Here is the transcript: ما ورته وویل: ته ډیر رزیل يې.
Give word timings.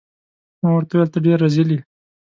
ما 0.61 0.69
ورته 0.73 0.93
وویل: 0.93 1.09
ته 1.13 1.19
ډیر 1.25 1.37
رزیل 1.45 1.69
يې. 1.75 1.79